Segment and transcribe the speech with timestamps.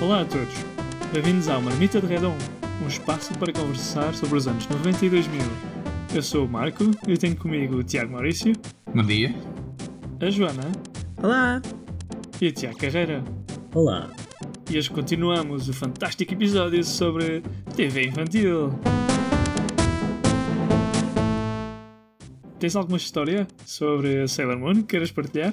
[0.00, 0.54] Olá a todos,
[1.12, 2.36] bem-vindos ao Marmita de Redon,
[2.82, 5.40] um espaço para conversar sobre os anos 90 e 2000.
[6.14, 8.52] Eu sou o Marco e tenho comigo o Tiago Maurício,
[8.94, 9.34] Bom dia.
[10.20, 10.72] a Joana
[11.22, 11.60] Olá!
[12.40, 13.22] e o Tiago Carreira.
[13.74, 14.08] Olá.
[14.70, 17.42] E hoje continuamos o fantástico episódio sobre
[17.76, 18.70] TV infantil.
[22.58, 25.52] Tens alguma história sobre a Sailor Moon que queiras partilhar?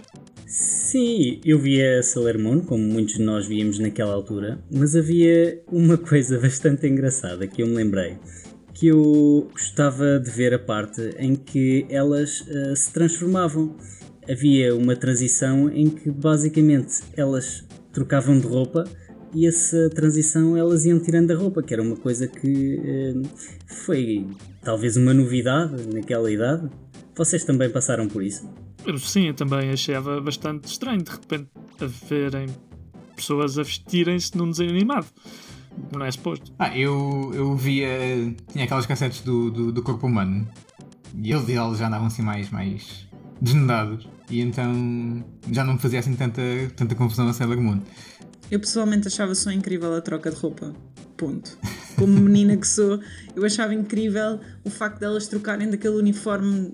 [0.50, 5.96] Sim, eu via Sailor Moon, como muitos de nós víamos naquela altura, mas havia uma
[5.96, 8.18] coisa bastante engraçada que eu me lembrei.
[8.74, 13.76] Que eu gostava de ver a parte em que elas eh, se transformavam.
[14.28, 18.86] Havia uma transição em que basicamente elas trocavam de roupa
[19.36, 23.14] e essa transição elas iam tirando a roupa, que era uma coisa que eh,
[23.68, 24.26] foi
[24.64, 26.68] talvez uma novidade naquela idade.
[27.16, 28.50] Vocês também passaram por isso?
[28.90, 31.48] Eu, sim, eu também achava bastante estranho de repente
[31.80, 32.48] a verem
[33.16, 35.06] pessoas a vestirem-se num desenho animado.
[35.96, 36.52] Não é suposto.
[36.58, 37.88] Ah, eu, eu via.
[38.52, 40.48] Tinha aquelas cassetes do, do, do corpo humano
[41.22, 43.08] e eles, eles já andavam assim mais, mais
[43.40, 46.42] desnudados e então já não me fazia assim tanta,
[46.76, 47.80] tanta confusão a Sailor Moon.
[48.50, 50.74] Eu pessoalmente achava só incrível a troca de roupa.
[51.16, 51.60] Ponto.
[51.96, 53.00] Como menina que sou,
[53.36, 56.74] eu achava incrível o facto delas trocarem daquele uniforme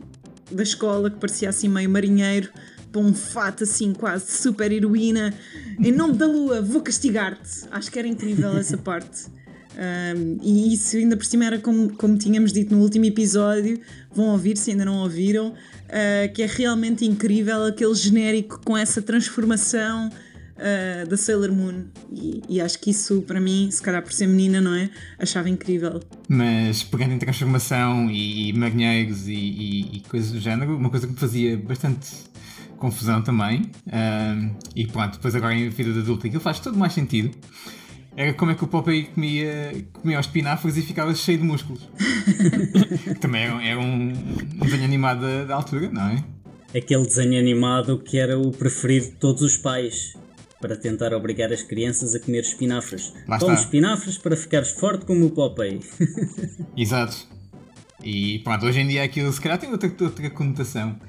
[0.51, 2.49] da escola que parecia assim meio marinheiro
[2.91, 5.33] para um fato assim quase super heroína.
[5.79, 7.67] Em nome da lua, vou castigar-te.
[7.71, 9.25] Acho que era incrível essa parte.
[9.75, 13.81] Um, e isso ainda por cima era como, como tínhamos dito no último episódio,
[14.13, 19.01] vão ouvir se ainda não ouviram, uh, que é realmente incrível aquele genérico com essa
[19.01, 20.09] transformação
[20.57, 21.85] uh, da Sailor Moon.
[22.11, 24.89] E, e acho que isso para mim, se calhar por ser menina, não é?
[25.19, 26.01] Achava incrível.
[26.27, 31.07] Mas pegando em transformação e, e marinheiros e, e, e coisas do género, uma coisa
[31.07, 32.09] que me fazia bastante
[32.77, 36.93] confusão também, ahm, e pronto, depois agora em vida de adulto aquilo faz todo mais
[36.93, 37.31] sentido,
[38.17, 41.89] era como é que o Popeye comia, comia os espinafres e ficava cheio de músculos.
[43.19, 46.23] também era, era um, um desenho animado da, da altura, não é?
[46.77, 50.15] Aquele desenho animado que era o preferido de todos os pais
[50.65, 53.13] para tentar obrigar as crianças a comer espinafres.
[53.27, 53.65] Lá Toma está.
[53.65, 55.79] espinafres para ficares forte como o Popeye.
[56.75, 57.15] Exato.
[58.03, 60.99] E pronto, hoje em dia aquilo se calhar tem outra, outra conotação,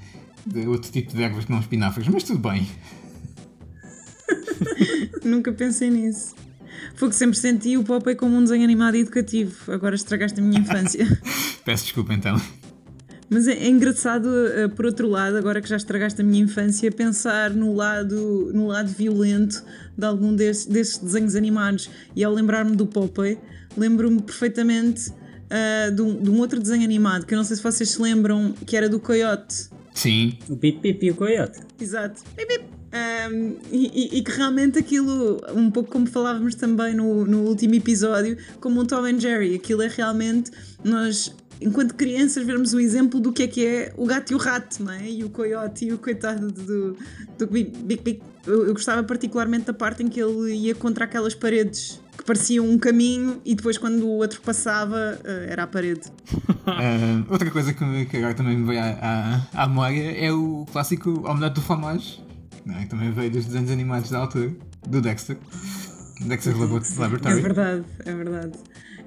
[0.46, 2.68] de outro tipo de ervas que não espinafres, mas tudo bem.
[5.24, 6.34] Nunca pensei nisso.
[6.94, 9.72] Foi que sempre senti o Popeye como um desenho animado educativo.
[9.72, 11.06] Agora estragaste a minha infância.
[11.64, 12.38] Peço desculpa então.
[13.28, 16.90] Mas é, é engraçado, eh, por outro lado, agora que já estragaste a minha infância,
[16.92, 19.64] pensar no lado, no lado violento
[19.98, 21.90] de algum desses, desses desenhos animados.
[22.14, 23.36] E ao lembrar-me do Popeye,
[23.76, 25.12] lembro-me perfeitamente
[25.50, 28.00] ah, de, um, de um outro desenho animado que eu não sei se vocês se
[28.00, 29.68] lembram, que era do Coyote.
[29.92, 31.60] Sim, O Pip Pip e o Coyote.
[31.80, 32.22] Exato.
[32.36, 32.64] Bip, bip.
[32.96, 37.74] Um, e, e- e que realmente aquilo, um pouco como falávamos também no, no último
[37.74, 40.50] episódio, como um Tom and Jerry, aquilo é realmente
[40.84, 44.38] nós, enquanto crianças, vermos o exemplo do que é que é o gato e o
[44.38, 45.08] rato, não é?
[45.10, 46.96] E o coiote e o coitado do,
[47.38, 48.22] do Bip Bip.
[48.46, 52.64] Eu, eu gostava particularmente da parte em que ele ia contra aquelas paredes que pareciam
[52.68, 56.02] um caminho e depois quando o outro passava eh, era a parede.
[56.64, 60.64] Ah, outra coisa que, que agora também me veio à, à, à memória é o
[60.72, 62.22] clássico Omelete do Fromage,
[62.64, 62.82] não é?
[62.84, 64.52] que também veio dos desenhos animados da altura,
[64.88, 65.36] do Dexter.
[66.20, 67.40] Dexter Labo- É Laboratory.
[67.40, 68.52] verdade, é verdade.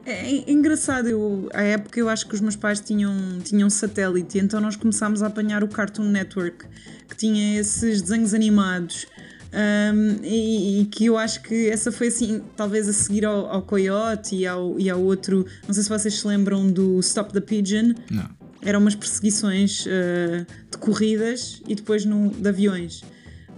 [0.06, 4.38] É, é engraçado, eu, à época eu acho que os meus pais tinham, tinham satélite,
[4.38, 6.66] então nós começámos a apanhar o Cartoon Network,
[7.08, 9.06] que tinha esses desenhos animados.
[9.52, 13.62] um, e, e que eu acho que essa foi assim, talvez a seguir ao, ao
[13.64, 15.46] Coyote e ao, e ao outro.
[15.68, 17.94] Não sei se vocês se lembram do Stop the Pigeon.
[18.10, 18.30] Não.
[18.62, 23.04] Eram umas perseguições uh, de corridas e depois no, de aviões.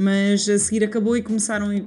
[0.02, 1.84] Mas a seguir acabou e começaram uh,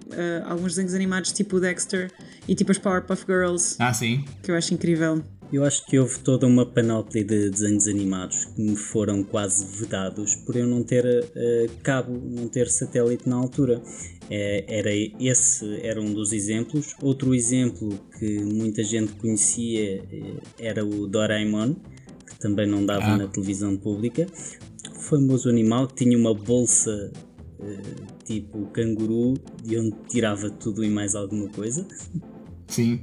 [0.46, 2.12] alguns desenhos animados tipo o Dexter
[2.46, 4.24] e tipo as Powerpuff Girls, Ah, sim.
[4.42, 5.20] que eu acho incrível.
[5.52, 10.34] Eu acho que houve toda uma panóplia de desenhos animados que me foram quase vedados
[10.36, 13.80] por eu não ter eh, cabo, não ter satélite na altura.
[14.30, 14.90] Eh, era
[15.20, 16.94] esse era um dos exemplos.
[17.02, 21.74] Outro exemplo que muita gente conhecia eh, era o Doraemon,
[22.26, 23.16] que também não dava Ah.
[23.18, 24.26] na televisão pública.
[24.96, 27.12] O famoso animal que tinha uma bolsa
[28.24, 31.86] tipo canguru de onde tirava tudo e mais alguma coisa.
[32.68, 33.00] Sim.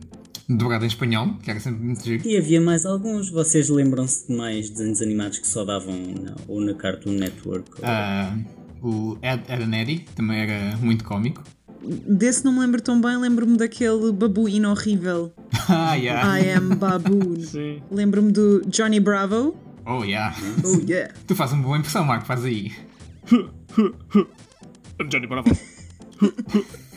[0.50, 2.28] Dobrado em espanhol, que era sempre muito giro.
[2.28, 3.30] E havia mais alguns.
[3.30, 7.70] Vocês lembram-se de mais desenhos animados que só davam na, ou na Cartoon Network?
[7.80, 8.36] ou- Ah,
[8.82, 11.42] o Ed, Ed and Eddie também era muito cómico.
[12.08, 15.32] Desse não me lembro tão bem, lembro-me daquele babuíno horrível.
[15.70, 16.38] Ah, yeah.
[16.42, 17.36] I am baboon.
[17.92, 19.56] Lembro-me do Johnny Bravo.
[19.86, 20.36] Oh, yeah.
[20.66, 21.14] Oh yeah.
[21.28, 22.72] Tu fazes uma boa impressão, Marco, faz aí.
[25.10, 25.50] Johnny Bravo.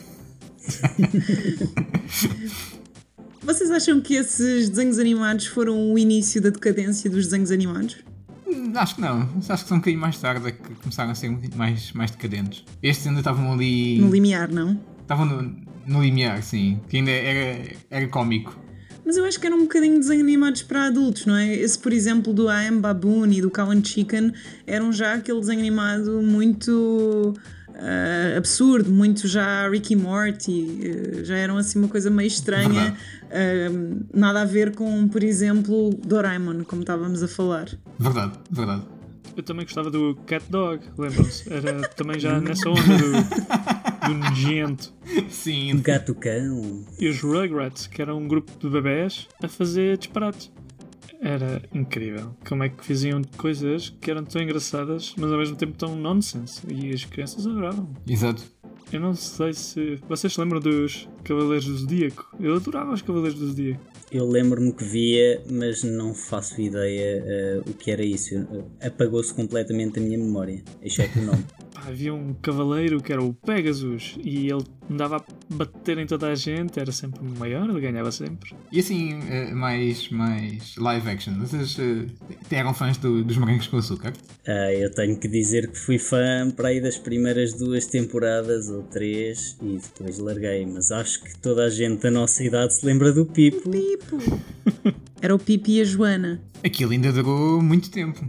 [3.43, 7.97] Vocês acham que esses desenhos animados foram o início da decadência dos desenhos animados?
[8.47, 9.29] Hum, Acho que não.
[9.49, 12.65] Acho que são um bocadinho mais tarde é que começaram a ser mais, mais decadentes.
[12.83, 13.99] Estes ainda estavam ali.
[13.99, 14.81] No limiar, não?
[15.03, 15.55] Estavam no,
[15.87, 16.81] no limiar, sim.
[16.89, 18.59] Que ainda era, era cómico.
[19.05, 21.55] Mas eu acho que eram um bocadinho desenhos animados para adultos, não é?
[21.55, 24.33] Esse, por exemplo, do I Am Baboon e do Cow and Chicken
[24.67, 27.35] eram já aquele desenho animado muito
[27.85, 32.97] ah, absurdo, muito já Ricky Morty, eh, já eram assim uma coisa meio estranha,
[33.31, 37.69] ah, nada a ver com, por exemplo, Doraemon, como estávamos a falar.
[37.99, 38.83] Verdade, verdade.
[39.37, 41.53] Eu também gostava do Cat Dog, lembram-se?
[41.53, 44.93] Era também já nessa onda do, do nojento.
[45.29, 45.81] Sim.
[45.83, 46.85] Gato cão.
[47.01, 50.53] E os Rugrats, que era um grupo de bebés a fazer disparates.
[51.21, 52.35] Era incrível.
[52.47, 56.63] Como é que faziam coisas que eram tão engraçadas, mas ao mesmo tempo tão nonsense.
[56.69, 57.89] E as crianças adoravam.
[58.07, 58.43] Exato.
[58.93, 59.97] Eu não sei se.
[60.09, 62.37] Vocês se lembram dos Cavaleiros do Zodíaco?
[62.39, 63.81] Eu adorava os Cavaleiros do Zodíaco.
[64.13, 68.47] Eu lembro-me que via, mas não faço ideia eh, o que era isso.
[68.81, 71.45] Apagou-se completamente a minha memória, exceto o nome.
[71.87, 76.35] Havia um cavaleiro que era o Pegasus e ele andava a bater em toda a
[76.35, 78.55] gente, era sempre o maior, ele ganhava sempre.
[78.73, 81.35] E assim, eh, mais, mais live action.
[81.39, 82.07] Vocês eh,
[82.57, 84.13] eram fãs do- dos morangos com açúcar?
[84.47, 88.83] Ah, eu tenho que dizer que fui fã para aí das primeiras duas temporadas ou
[88.85, 93.13] três e depois larguei, mas acho que toda a gente da nossa idade se lembra
[93.13, 93.69] do Pipo.
[93.71, 94.19] Pipo!
[95.21, 96.43] Era o Pipi e a Joana.
[96.65, 98.27] Aquilo ainda durou muito tempo.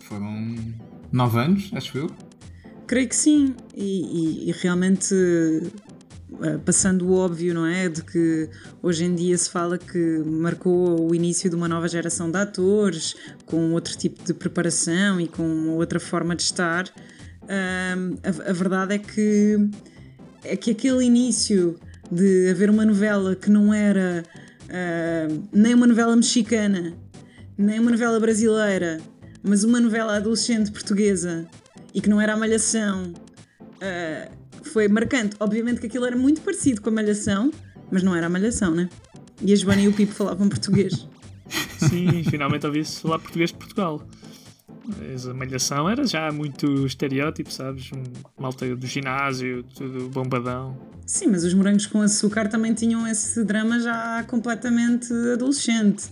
[0.00, 0.54] Foram
[1.12, 2.10] nove anos, acho eu.
[2.86, 5.12] Creio que sim, e, e- e realmente
[6.42, 7.88] eh, passando o óbvio, não é?
[7.88, 8.48] De que
[8.82, 13.14] hoje em dia se fala que marcou o início de uma nova geração de atores,
[13.44, 16.84] com outro tipo de preparação e com outra forma de estar.
[17.48, 19.56] Ahm, a, a verdade é que
[20.44, 21.76] é que aquele início
[22.10, 24.22] de haver uma novela que não era
[24.68, 26.94] ah, nem uma novela mexicana,
[27.58, 29.00] nem uma novela brasileira,
[29.42, 31.46] mas uma novela adolescente portuguesa
[31.96, 33.14] e que não era a Malhação,
[33.80, 34.30] ah,
[34.62, 35.34] foi marcante.
[35.40, 37.50] Obviamente que aquilo era muito parecido com a Malhação,
[37.90, 38.90] mas não era a Malhação, né?
[39.40, 41.08] E a Joana e o Pipo falavam português.
[41.78, 44.06] Sim, finalmente ouvi-se falar português de Portugal.
[44.98, 47.90] Mas a malhação era já muito estereótipo, sabes?
[48.38, 50.76] Malta do ginásio, tudo bombadão.
[51.04, 56.08] Sim, mas os morangos com açúcar também tinham esse drama já completamente adolescente.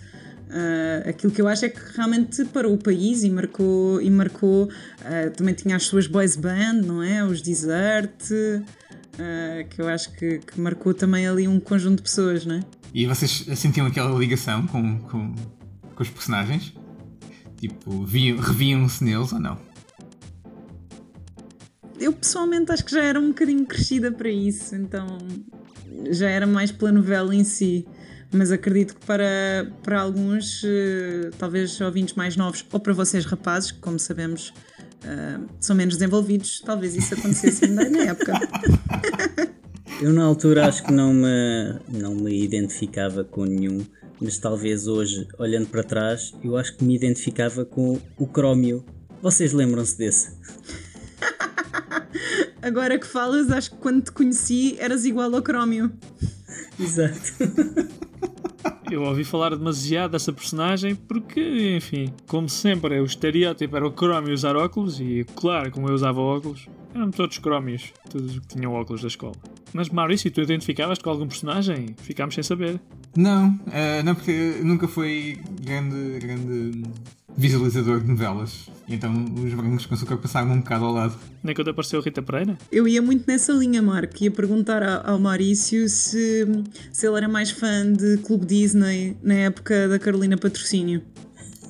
[0.57, 4.01] Ah, aquilo que eu acho é que realmente parou o país e marcou.
[4.01, 4.71] E marcou
[5.05, 7.25] ah, também tinha as suas boys band, não é?
[7.25, 8.13] Os Desert,
[9.19, 12.61] ah, que eu acho que, que marcou também ali um conjunto de pessoas, não é?
[12.95, 15.35] E vocês sentiam aquela ligação com, com,
[15.97, 16.73] com os personagens?
[17.57, 19.59] Tipo, viam- reviam-se neles ou não?
[21.99, 25.19] Eu pessoalmente acho que já era um bocadinho crescida para isso, então
[26.11, 27.87] já era mais pela novela em si.
[28.35, 33.71] Mas acredito que para, para alguns, eh, talvez ouvintes mais novos, ou para vocês rapazes,
[33.71, 34.53] que como sabemos
[35.05, 38.33] eh, são menos desenvolvidos, talvez isso acontecesse ainda na época.
[40.03, 43.87] Eu na altura acho que não me, não me identificava com nenhum,
[44.21, 48.85] mas talvez hoje, olhando para trás, eu acho que me identificava com o Crómio.
[49.23, 50.37] Vocês lembram-se desse?
[52.61, 55.93] Agora que falas, acho que quando te conheci eras igual ao Crómio.
[56.79, 57.33] Exato.
[58.95, 64.33] Eu ouvi falar demasiado dessa personagem porque, enfim, como sempre, o estereótipo era o crómio
[64.33, 69.03] usar óculos e, claro, como eu usava óculos, eram todos crómios, todos que tinham óculos
[69.03, 69.35] da escola.
[69.73, 71.97] Mas Maurício, tu identificavas com algum personagem?
[72.03, 72.81] Ficámos sem saber.
[73.17, 76.85] Não, eh, não porque nunca fui grande, grande
[77.37, 78.71] visualizador de novelas.
[78.89, 81.15] Então os morangos com açúcar passaram um bocado ao lado.
[81.43, 82.57] Nem quando apareceu Rita Pereira?
[82.71, 84.23] Eu ia muito nessa linha, Marco.
[84.23, 86.47] Ia perguntar ao, Maurício se,
[86.93, 91.03] se ele era mais fã de Clube Disney na época da Carolina Patrocínio.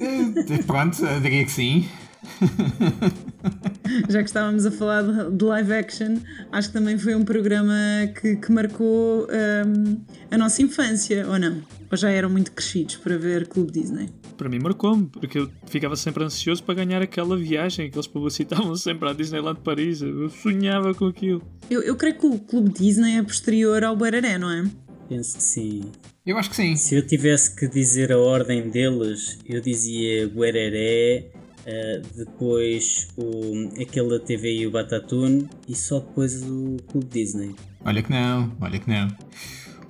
[0.00, 1.88] Eh, Pronto, diria que sim.
[4.08, 6.16] Já que estávamos a falar de, de live action,
[6.50, 7.74] acho que também foi um programa
[8.20, 9.28] que, que marcou
[9.66, 11.62] hum, a nossa infância, ou não?
[11.90, 14.08] Ou já eram muito crescidos para ver Clube Disney?
[14.36, 18.74] Para mim marcou-me, porque eu ficava sempre ansioso para ganhar aquela viagem que eles publicitavam
[18.76, 20.02] sempre à Disneyland Paris.
[20.02, 21.42] Eu sonhava com aquilo.
[21.70, 24.64] Eu, eu creio que o Clube Disney é posterior ao Bararé, não é?
[25.08, 25.82] Penso que sim.
[26.26, 26.74] Eu acho que sim.
[26.76, 31.30] Se eu tivesse que dizer a ordem deles, eu dizia Guereré,
[31.66, 37.54] eh, depois o, aquele da TV e o Batatune e só depois o Clube Disney.
[37.84, 39.08] Olha que não, olha que não.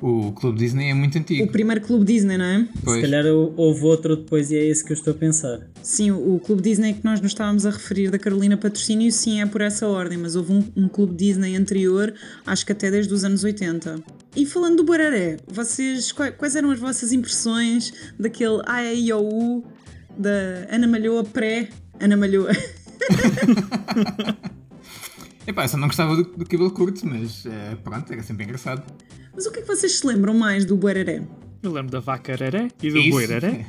[0.06, 1.50] O Clube Disney é muito O antigo.
[1.50, 2.68] primeiro Clube Disney, não é?
[2.84, 2.96] Pois.
[2.96, 5.61] Se calhar houve outro depois e é esse que eu estou a pensar.
[5.82, 9.40] Sim, o, o Clube Disney que nós nos estávamos a referir da Carolina Patrocínio, sim,
[9.40, 12.12] é por essa ordem, mas houve um, um Clube Disney anterior,
[12.46, 13.99] acho que até desde os anos 80.
[14.37, 19.64] E falando do Bararé, vocês, quais, quais eram as vossas impressões daquele AEIOU
[20.18, 22.50] da Ana Malhoa pré Ana Malhoa?
[25.46, 28.82] Epá, eu só não gostava do, do cabelo curto, mas eh, pronto, era sempre engraçado.
[29.35, 31.23] Mas o que é que vocês se lembram mais do Bararé?
[31.62, 33.67] Eu lembro da vaca araré e do eh,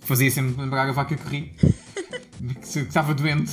[0.00, 1.52] Fazia sempre lembrar a vaca que ri.
[2.60, 3.52] que estava doente,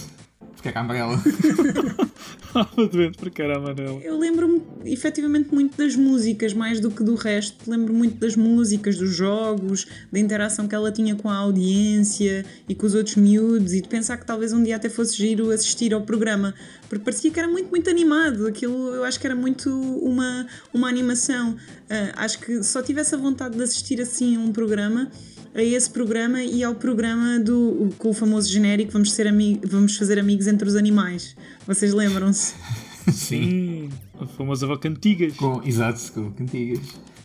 [0.66, 1.22] porque era amarela.
[2.48, 4.02] Estava doente porque era amarelo.
[4.02, 7.70] Eu lembro-me efetivamente muito das músicas, mais do que do resto.
[7.70, 12.74] Lembro muito das músicas, dos jogos, da interação que ela tinha com a audiência e
[12.74, 15.94] com os outros miúdos, e de pensar que talvez um dia até fosse giro assistir
[15.94, 16.54] ao programa,
[16.90, 18.48] porque parecia que era muito, muito animado.
[18.48, 21.56] Aquilo eu acho que era muito uma, uma animação.
[21.90, 25.12] Ah, acho que só tivesse a vontade de assistir assim a um programa.
[25.56, 29.28] A esse programa e ao programa do, com o famoso genérico Vamos, ser
[29.66, 31.34] vamos fazer amigos entre os animais.
[31.66, 32.54] Vocês lembram-se?
[33.10, 33.90] Sim.
[34.20, 35.34] A famosa vaca antigas.
[35.38, 36.82] Com, exato, com cantigas.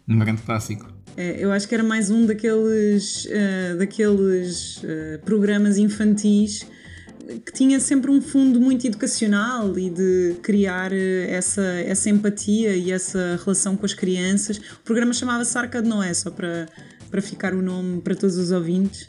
[0.08, 0.86] Um grande clássico.
[1.16, 6.64] É, eu acho que era mais um daqueles, eh, daqueles eh, programas infantis
[7.44, 12.90] que tinha sempre um fundo muito educacional e de criar eh, essa, essa empatia e
[12.90, 14.58] essa relação com as crianças.
[14.58, 16.66] O programa chamava-se Arca de Noé, só para,
[17.10, 19.08] para ficar o nome para todos os ouvintes.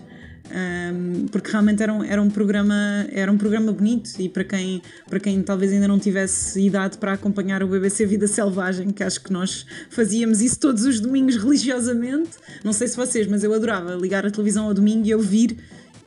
[0.51, 4.81] Um, porque realmente era um, era um programa era um programa bonito e para quem
[5.07, 9.21] para quem talvez ainda não tivesse idade para acompanhar o BBC Vida Selvagem que acho
[9.21, 12.31] que nós fazíamos isso todos os domingos religiosamente
[12.65, 15.57] não sei se vocês mas eu adorava ligar a televisão ao domingo e ouvir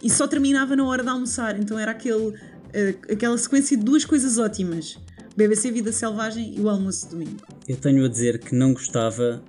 [0.03, 2.35] e só terminava na hora de almoçar então era aquele
[2.75, 4.99] eh, aquela sequência de duas coisas ótimas
[5.35, 9.43] BBC Vida Selvagem e o almoço de domingo Eu tenho a dizer que não gostava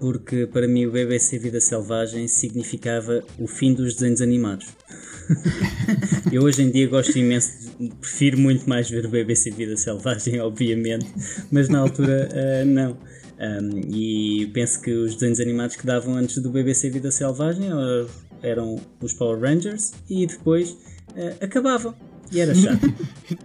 [0.00, 4.66] porque para mim o BBC Vida Selvagem significava o fim dos desenhos animados.
[6.32, 10.38] Eu hoje em dia gosto imenso, de- prefiro muito mais ver o BBC Vida Selvagem,
[10.40, 11.06] obviamente,
[11.50, 12.96] mas na altura ah, não.
[13.38, 18.06] Ahm, e penso que os desenhos animados que davam antes do BBC Vida Selvagem ah,
[18.42, 20.76] eram os Power Rangers e depois
[21.16, 21.94] ah, acabavam.
[22.32, 22.80] E era chato.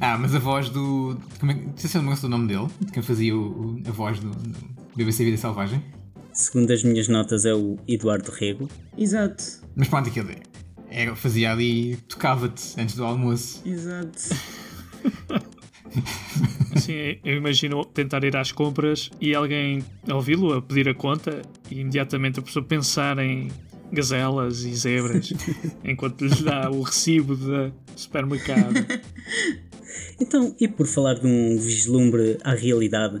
[0.00, 1.16] Ah, mas a voz do.
[1.38, 3.40] Como é, não sei se eu não do nome dele, de quem fazia o,
[3.76, 4.30] o- a voz do
[4.96, 5.82] BBC Vida Selvagem.
[6.32, 8.68] Segundo as minhas notas, é o Eduardo Rego.
[8.96, 9.44] exato
[9.74, 10.30] Mas pronto, aquilo
[10.88, 13.60] era, fazia ali, tocava-te antes do almoço.
[13.66, 14.18] exato
[16.74, 21.80] Assim, eu imagino tentar ir às compras e alguém ouvi-lo a pedir a conta e
[21.80, 23.50] imediatamente a pessoa pensar em
[23.92, 25.32] gazelas e zebras
[25.84, 28.74] enquanto lhes dá o recibo do supermercado.
[30.20, 33.20] Então, e por falar de um vislumbre à realidade,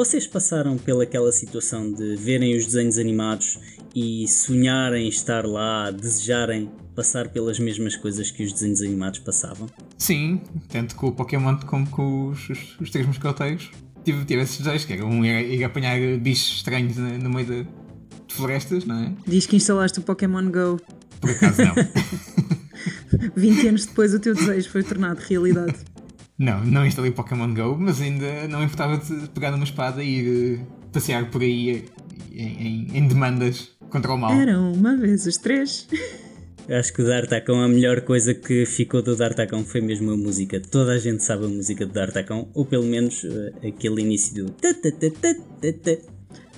[0.00, 3.58] vocês passaram pelaquela situação de verem os desenhos animados
[3.94, 9.68] e sonharem estar lá, desejarem passar pelas mesmas coisas que os desenhos animados passavam?
[9.98, 10.40] Sim,
[10.70, 13.70] tanto com o Pokémon como com os, os, os três mosqueteiros.
[14.02, 17.46] Tive, tive esses desejos, que era um ir, ir apanhar bichos estranhos na- no meio
[17.46, 17.62] de,
[18.26, 19.12] de florestas, não é?
[19.26, 20.80] diz que instalaste o Pokémon GO
[21.20, 21.74] Por acaso não.
[23.36, 25.74] 20 anos depois o teu desejo foi tornado realidade.
[26.40, 30.58] Não, não instalei Pokémon Go, mas ainda não importava de pegar numa espada e ir
[30.60, 31.82] eh, passear por aí eh,
[32.32, 34.32] em, em- em demandas contra o mal.
[34.32, 35.86] Eram uma vez os três.
[36.68, 40.60] Acho que o D'Artacão, a melhor coisa que ficou do D'Artacão foi mesmo a música.
[40.60, 44.54] Toda a gente sabe a música do D'Artacão, ou pelo menos eh, aquele início do.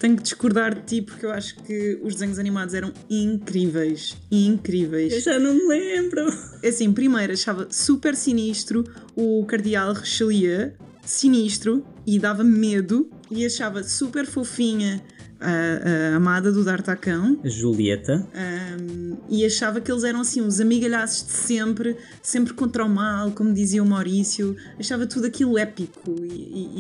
[0.03, 4.17] Tenho que discordar de ti porque eu acho que os desenhos animados eram incríveis.
[4.33, 5.13] Incríveis.
[5.13, 6.27] Eu já não me lembro.
[6.61, 8.83] É Assim, primeiro achava super sinistro
[9.15, 10.73] o Cardeal Richelieu,
[11.05, 15.01] sinistro e dava medo, e achava super fofinha
[15.43, 17.39] a, a amada do D'Artacão.
[17.45, 18.27] A Julieta.
[18.35, 23.31] Um, e achava que eles eram assim os amigalhaços de sempre, sempre contra o mal,
[23.33, 24.57] como dizia o Maurício.
[24.79, 26.27] Achava tudo aquilo épico e,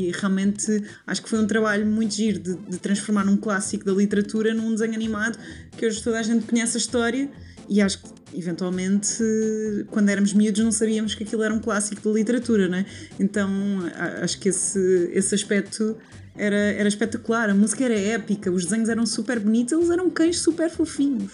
[0.04, 3.84] e- e realmente acho que foi um trabalho muito giro de, de transformar um clássico
[3.84, 5.38] da literatura num desenho animado
[5.76, 7.30] que hoje toda a gente conhece a história
[7.68, 9.22] e acho que eventualmente
[9.90, 12.86] quando éramos miúdos não sabíamos que aquilo era um clássico da literatura, né?
[13.18, 13.48] Então
[14.22, 15.96] acho que esse, esse aspecto
[16.36, 20.38] era, era espetacular, a música era épica, os desenhos eram super bonitos, eles eram cães
[20.40, 21.32] super fofinhos.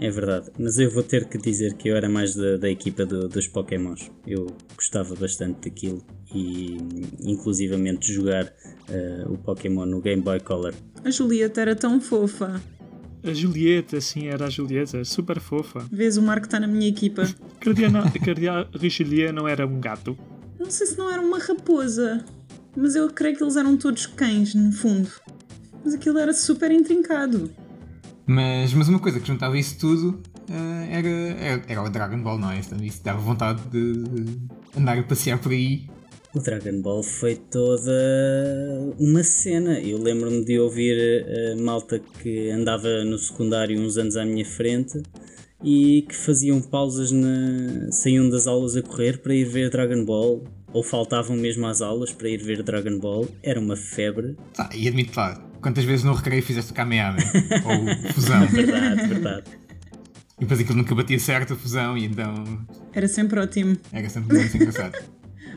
[0.00, 3.04] É verdade, mas eu vou ter que dizer que eu era mais da, da equipa
[3.04, 4.10] do- dos Pokémons.
[4.24, 6.76] Eu gostava bastante daquilo e,
[7.24, 8.52] inclusivamente, de jogar
[8.88, 10.72] eh, o Pokémon no Game Boy Color.
[11.04, 12.60] A Julieta era tão fofa.
[13.24, 15.84] A Julieta, sim, era a Julieta, super fofa.
[15.90, 17.24] Vês, o Marco está na minha equipa.
[17.58, 17.92] Cardeal,
[18.24, 20.16] Cardeal Richelieu não era um gato.
[20.60, 22.24] Não sei se não era uma raposa,
[22.78, 25.10] mas eu creio que eles eram todos cães, no fundo.
[25.84, 27.50] Mas aquilo era super intrincado.
[28.26, 32.38] Mas, mas uma coisa que juntava isso tudo uh, era, era, era o Dragon Ball,
[32.38, 32.58] não é?
[32.58, 34.04] Então, isso dava vontade de
[34.76, 35.86] andar a passear por aí.
[36.34, 37.90] O Dragon Ball foi toda
[38.98, 39.80] uma cena.
[39.80, 45.02] Eu lembro-me de ouvir a malta que andava no secundário uns anos à minha frente
[45.64, 47.90] e que faziam pausas na.
[47.90, 52.12] saíam das aulas a correr para ir ver Dragon Ball ou faltavam mesmo às aulas
[52.12, 53.28] para ir ver Dragon Ball.
[53.42, 54.36] Era uma febre.
[54.54, 57.30] Tá, e admito lá, quantas vezes no recreio fizeste o Kamehameha?
[57.64, 58.46] ou fusão?
[58.46, 59.44] verdade, verdade.
[60.38, 62.66] E depois aquilo nunca batia certo a fusão e então.
[62.92, 63.76] Era sempre ótimo.
[63.92, 64.96] Era sempre muito engraçado.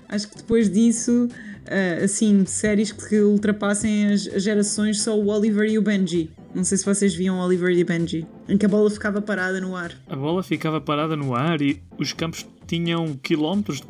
[0.09, 5.77] Acho que depois disso, uh, assim, séries que ultrapassem as gerações só o Oliver e
[5.77, 6.29] o Benji.
[6.53, 9.73] Não sei se vocês viam Oliver e Benji, em que a bola ficava parada no
[9.75, 9.93] ar.
[10.09, 13.81] A bola ficava parada no ar e os campos tinham quilómetros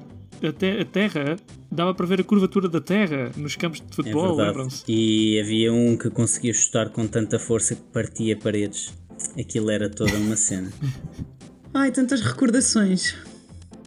[0.48, 1.38] a terra
[1.72, 4.84] dava para ver a curvatura da terra nos campos de futebol, é lembram-se?
[4.88, 8.94] E havia um que conseguia chutar com tanta força que partia paredes.
[9.40, 10.72] Aquilo era toda uma cena.
[11.74, 13.16] Ai, tantas recordações.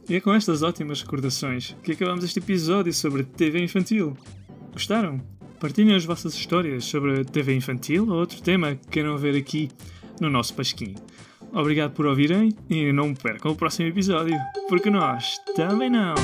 [0.09, 4.17] E é com estas ótimas recordações que acabamos este episódio sobre TV infantil.
[4.73, 5.21] Gostaram?
[5.59, 9.71] Partilhem as vossas histórias sobre a TV infantil ou outro tema que queiram ver aqui
[10.21, 10.95] no nosso Pasquim.
[11.55, 14.37] Obrigado por ouvirem e não percam o próximo episódio,
[14.69, 16.15] porque nós também não.